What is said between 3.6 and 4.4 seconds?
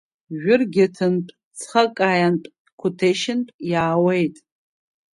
иаауеит.